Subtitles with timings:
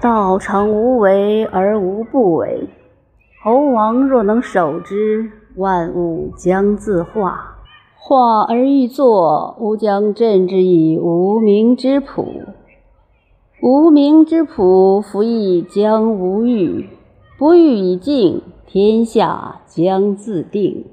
[0.00, 2.70] 道成无为而无不为。
[3.42, 7.34] 猴王若能守之，万物将自化；
[7.98, 12.26] 化而欲作，吾将镇之以无名之朴。
[13.60, 16.86] 无名之朴，夫亦将无欲；
[17.38, 20.86] 不欲以静，天下将自定。